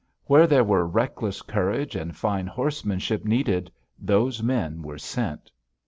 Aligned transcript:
Where 0.25 0.47
there 0.47 0.63
were 0.63 0.87
reckless 0.87 1.43
courage 1.43 1.95
and 1.95 2.15
fine 2.17 2.47
horsemanship 2.47 3.23
needed, 3.23 3.71
those 3.99 4.41
men 4.41 4.81
were 4.81 4.97
sent. 4.97 5.51